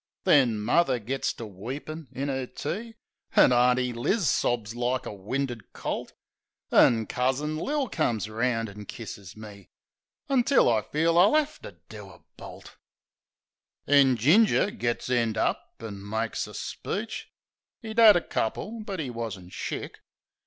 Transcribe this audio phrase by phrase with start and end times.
[0.23, 2.95] Then muvver gits to weepin' in 'er tea;
[3.35, 6.13] An' Auntie Liz sobs like a winded colt;
[6.71, 9.69] An' Cousin Lil comes 'round an' kisses me;
[10.27, 12.77] Until I feel I'll 'ave to do a bolt.
[13.85, 17.29] HITCHED 81 Then Ginger gits end up an' makes a speech—
[17.83, 19.99] ('E'd 'ad a couple, but 'e wasn't shick).